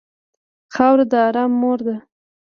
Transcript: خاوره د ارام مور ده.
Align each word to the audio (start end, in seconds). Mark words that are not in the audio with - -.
خاوره 0.73 1.05
د 1.11 1.13
ارام 1.27 1.51
مور 1.61 1.79
ده. 1.87 1.95